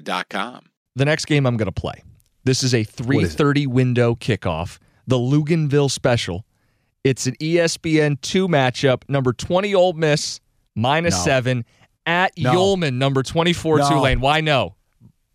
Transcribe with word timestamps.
Serta.com. 0.00 0.66
The 0.96 1.04
next 1.04 1.24
game 1.26 1.46
I'm 1.46 1.56
going 1.56 1.66
to 1.66 1.72
play. 1.72 2.02
This 2.44 2.62
is 2.62 2.74
a 2.74 2.84
3:30 2.84 3.66
window 3.66 4.14
kickoff. 4.14 4.78
The 5.06 5.16
Luganville 5.16 5.90
Special. 5.90 6.44
It's 7.04 7.26
an 7.26 7.34
ESPN 7.40 8.20
two 8.20 8.46
matchup. 8.48 9.02
Number 9.08 9.32
20 9.32 9.74
Ole 9.74 9.92
Miss 9.94 10.40
minus 10.74 11.14
No. 11.18 11.22
seven 11.24 11.64
at 12.06 12.32
No. 12.38 12.52
Yulman. 12.76 12.94
Number 12.94 13.22
24 13.22 13.78
No. 13.78 13.88
Tulane. 13.88 14.20
Why 14.20 14.40
no? 14.40 14.76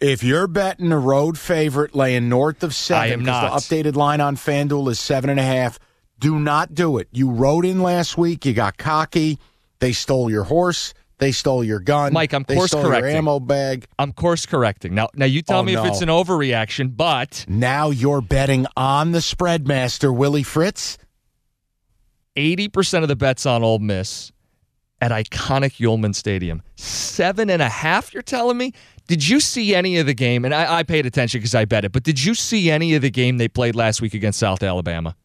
If 0.00 0.22
you're 0.22 0.46
betting 0.46 0.92
a 0.92 0.98
road 0.98 1.36
favorite 1.38 1.94
laying 1.94 2.28
north 2.28 2.62
of 2.62 2.72
seven, 2.74 3.02
I 3.02 3.12
am 3.12 3.18
'cause 3.24 3.26
not. 3.26 3.62
the 3.62 3.82
updated 3.90 3.96
line 3.96 4.20
on 4.20 4.36
FanDuel 4.36 4.88
is 4.90 5.00
seven 5.00 5.28
and 5.28 5.40
a 5.40 5.44
half, 5.44 5.80
do 6.20 6.38
not 6.38 6.72
do 6.74 6.98
it. 6.98 7.08
You 7.10 7.30
rode 7.30 7.64
in 7.64 7.82
last 7.82 8.16
week, 8.16 8.46
you 8.46 8.52
got 8.52 8.78
cocky, 8.78 9.40
they 9.80 9.90
stole 9.92 10.30
your 10.30 10.44
horse, 10.44 10.94
they 11.18 11.32
stole 11.32 11.62
your 11.64 11.80
gun. 11.80 12.12
Mike, 12.12 12.32
I'm 12.32 12.44
they 12.46 12.54
course 12.54 12.70
stole 12.70 12.82
correcting. 12.84 13.10
your 13.10 13.18
ammo 13.18 13.40
bag. 13.40 13.86
I'm 13.98 14.12
course 14.12 14.46
correcting. 14.46 14.94
Now, 14.94 15.08
now 15.14 15.26
you 15.26 15.42
tell 15.42 15.60
Oh, 15.60 15.62
me 15.64 15.74
if 15.76 15.84
it's 15.84 16.00
an 16.00 16.08
overreaction, 16.08 16.96
but 16.96 17.44
Now 17.48 17.90
you're 17.90 18.20
betting 18.20 18.66
on 18.76 19.12
the 19.12 19.20
spread 19.20 19.66
master, 19.66 20.12
Willie 20.12 20.42
Fritz. 20.42 20.96
80% 22.36 23.02
of 23.02 23.08
the 23.08 23.16
bets 23.16 23.46
on 23.46 23.62
Ole 23.62 23.80
Miss 23.80 24.30
at 25.00 25.10
iconic 25.10 25.78
Yulman 25.78 26.14
Stadium. 26.14 26.62
Seven 26.76 27.50
and 27.50 27.62
a 27.62 27.68
half, 27.68 28.12
you're 28.14 28.22
telling 28.22 28.56
me? 28.56 28.72
Did 29.08 29.26
you 29.26 29.40
see 29.40 29.74
any 29.74 29.96
of 29.98 30.06
the 30.06 30.14
game? 30.14 30.44
And 30.44 30.54
I, 30.54 30.78
I 30.78 30.82
paid 30.82 31.06
attention 31.06 31.38
because 31.40 31.54
I 31.54 31.64
bet 31.64 31.84
it, 31.84 31.92
but 31.92 32.02
did 32.02 32.22
you 32.22 32.34
see 32.34 32.70
any 32.70 32.94
of 32.94 33.02
the 33.02 33.10
game 33.10 33.38
they 33.38 33.48
played 33.48 33.74
last 33.74 34.00
week 34.02 34.14
against 34.14 34.38
South 34.38 34.62
Alabama? 34.62 35.16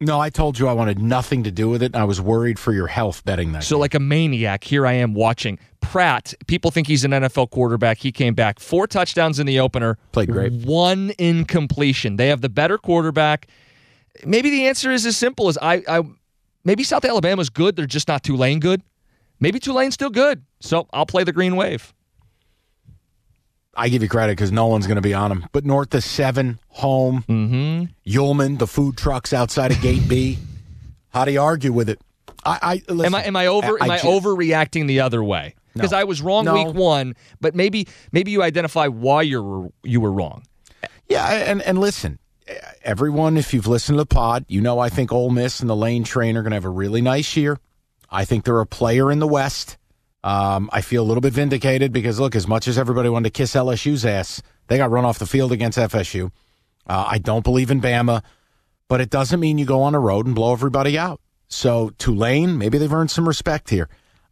No, 0.00 0.20
I 0.20 0.30
told 0.30 0.60
you 0.60 0.68
I 0.68 0.72
wanted 0.74 1.00
nothing 1.00 1.42
to 1.42 1.50
do 1.50 1.68
with 1.68 1.82
it. 1.82 1.86
And 1.86 1.96
I 1.96 2.04
was 2.04 2.20
worried 2.20 2.56
for 2.58 2.72
your 2.72 2.86
health 2.86 3.24
betting 3.24 3.50
that. 3.52 3.64
So, 3.64 3.74
game. 3.76 3.80
like 3.80 3.94
a 3.94 4.00
maniac, 4.00 4.62
here 4.62 4.86
I 4.86 4.92
am 4.92 5.12
watching 5.12 5.58
Pratt. 5.80 6.34
People 6.46 6.70
think 6.70 6.86
he's 6.86 7.04
an 7.04 7.10
NFL 7.10 7.50
quarterback. 7.50 7.98
He 7.98 8.12
came 8.12 8.34
back 8.34 8.60
four 8.60 8.86
touchdowns 8.86 9.40
in 9.40 9.46
the 9.46 9.58
opener, 9.58 9.98
Played 10.12 10.30
great. 10.30 10.52
one 10.52 11.12
incompletion. 11.18 12.14
They 12.14 12.28
have 12.28 12.42
the 12.42 12.48
better 12.48 12.78
quarterback. 12.78 13.48
Maybe 14.24 14.50
the 14.50 14.68
answer 14.68 14.92
is 14.92 15.04
as 15.04 15.16
simple 15.16 15.48
as 15.48 15.58
I, 15.60 15.82
I 15.88 16.02
maybe 16.64 16.84
South 16.84 17.04
Alabama's 17.04 17.50
good. 17.50 17.74
They're 17.74 17.86
just 17.86 18.06
not 18.06 18.22
Tulane 18.22 18.60
good. 18.60 18.82
Maybe 19.40 19.58
Tulane's 19.58 19.94
still 19.94 20.10
good. 20.10 20.44
So 20.60 20.86
I'll 20.92 21.06
play 21.06 21.24
the 21.24 21.32
green 21.32 21.56
wave. 21.56 21.92
I 23.78 23.88
give 23.88 24.02
you 24.02 24.08
credit 24.08 24.32
because 24.32 24.50
no 24.52 24.66
one's 24.66 24.86
going 24.86 24.96
to 24.96 25.00
be 25.02 25.14
on 25.14 25.30
him. 25.32 25.46
But 25.52 25.64
north 25.64 25.94
of 25.94 26.02
seven, 26.04 26.58
home, 26.68 27.24
Mm-hmm. 27.28 27.84
Yulman, 28.10 28.58
the 28.58 28.66
food 28.66 28.96
trucks 28.96 29.32
outside 29.32 29.70
of 29.70 29.80
Gate 29.80 30.08
B. 30.08 30.38
How 31.10 31.24
do 31.24 31.32
you 31.32 31.40
argue 31.40 31.72
with 31.72 31.88
it? 31.88 32.00
I, 32.44 32.82
I 32.88 32.92
Am 33.04 33.14
I 33.14 33.24
am 33.24 33.36
I 33.36 33.46
over 33.46 33.82
am 33.82 33.90
I, 33.90 33.98
ju- 33.98 34.06
overreacting 34.08 34.86
the 34.86 35.00
other 35.00 35.22
way? 35.24 35.54
Because 35.74 35.92
No. 35.92 35.98
I 35.98 36.04
was 36.04 36.20
wrong 36.22 36.44
No. 36.44 36.54
week 36.54 36.74
one, 36.74 37.14
but 37.40 37.54
maybe 37.54 37.88
maybe 38.12 38.30
you 38.30 38.42
identify 38.42 38.86
why 38.88 39.22
you 39.22 39.42
were 39.42 39.68
you 39.82 40.00
were 40.00 40.12
wrong. 40.12 40.42
Yeah, 41.08 41.26
and 41.28 41.62
and 41.62 41.78
listen, 41.80 42.18
everyone, 42.82 43.36
if 43.36 43.52
you've 43.54 43.66
listened 43.66 43.96
to 43.98 44.02
the 44.02 44.06
pod, 44.06 44.44
you 44.48 44.60
know 44.60 44.78
I 44.78 44.88
think 44.88 45.12
Ole 45.12 45.30
Miss 45.30 45.60
and 45.60 45.68
the 45.70 45.76
Lane 45.76 46.04
Train 46.04 46.36
are 46.36 46.42
going 46.42 46.50
to 46.50 46.56
have 46.56 46.64
a 46.64 46.70
really 46.70 47.00
nice 47.00 47.36
year. 47.36 47.58
I 48.10 48.24
think 48.24 48.44
they're 48.44 48.60
a 48.60 48.66
player 48.66 49.10
in 49.10 49.18
the 49.18 49.26
West. 49.28 49.76
Um, 50.24 50.68
I 50.72 50.80
feel 50.80 51.02
a 51.02 51.06
little 51.06 51.20
bit 51.20 51.32
vindicated 51.32 51.92
because 51.92 52.18
look, 52.18 52.34
as 52.34 52.48
much 52.48 52.66
as 52.66 52.78
everybody 52.78 53.08
wanted 53.08 53.32
to 53.32 53.38
kiss 53.38 53.54
LSU's 53.54 54.04
ass, 54.04 54.42
they 54.66 54.76
got 54.76 54.90
run 54.90 55.04
off 55.04 55.18
the 55.18 55.26
field 55.26 55.52
against 55.52 55.78
FSU. 55.78 56.30
Uh, 56.86 57.04
I 57.08 57.18
don't 57.18 57.44
believe 57.44 57.70
in 57.70 57.80
Bama, 57.80 58.22
but 58.88 59.00
it 59.00 59.10
doesn't 59.10 59.38
mean 59.38 59.58
you 59.58 59.64
go 59.64 59.82
on 59.82 59.94
a 59.94 60.00
road 60.00 60.26
and 60.26 60.34
blow 60.34 60.52
everybody 60.52 60.98
out. 60.98 61.20
So 61.48 61.90
Tulane, 61.98 62.58
maybe 62.58 62.78
they've 62.78 62.92
earned 62.92 63.10
some 63.10 63.28
respect 63.28 63.70
here. 63.70 63.88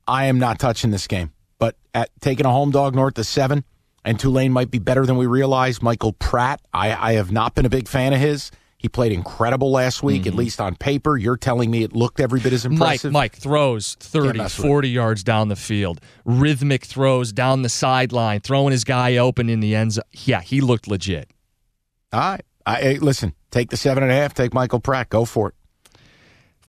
I 0.07 0.27
am 0.27 0.39
not 0.39 0.59
touching 0.59 0.91
this 0.91 1.07
game, 1.07 1.33
but 1.59 1.77
at 1.95 2.11
taking 2.21 2.47
a 2.47 2.51
home 2.51 2.71
dog 2.71 2.95
north 2.95 3.19
of 3.19 3.27
seven, 3.27 3.65
and 4.05 4.19
Tulane 4.19 4.53
might 4.53 4.71
be 4.71 4.79
better 4.79 5.07
than 5.07 5.17
we 5.17 5.27
realize. 5.27 5.83
Michael 5.83 6.13
Pratt, 6.13 6.61
I, 6.73 6.93
I 6.95 7.13
have 7.15 7.33
not 7.33 7.55
been 7.55 7.67
a 7.67 7.71
big 7.71 7.89
fan 7.89 8.13
of 8.13 8.21
his. 8.21 8.51
He 8.79 8.89
played 8.89 9.11
incredible 9.11 9.71
last 9.71 10.03
week, 10.03 10.23
at 10.23 10.29
mm-hmm. 10.29 10.39
least 10.39 10.61
on 10.61 10.77
paper. 10.77 11.17
You're 11.17 11.39
telling 11.39 11.71
me 11.71 11.83
it 11.83 11.95
looked 11.95 12.21
every 12.21 12.41
bit 12.41 12.53
as 12.53 12.65
Mike 12.65 12.73
impressive. 12.73 13.13
Mike 13.13 13.35
throws 13.35 13.97
30, 14.01 14.49
40 14.49 14.89
yards 14.89 15.25
down 15.25 15.49
the 15.49 15.57
field. 15.57 16.01
Rhythmic 16.25 16.85
throws 16.85 17.33
down 17.33 17.63
the 17.63 17.69
sideline, 17.69 18.41
throwing 18.41 18.73
his 18.73 18.85
guy 18.85 19.17
open 19.17 19.49
in 19.49 19.61
the 19.61 19.75
end 19.75 19.93
zone. 19.93 20.05
Yeah, 20.13 20.41
he 20.41 20.61
looked 20.61 20.89
legit. 20.89 21.31
All 22.13 22.21
right. 22.21 22.45
I, 22.67 22.81
hey, 22.81 22.99
listen, 22.99 23.35
take 23.51 23.71
the 23.71 23.77
seven 23.77 24.03
and 24.03 24.13
a 24.13 24.15
half, 24.15 24.35
take 24.35 24.53
Michael 24.53 24.81
Pratt, 24.81 25.09
go 25.09 25.25
for 25.25 25.49
it. 25.51 25.55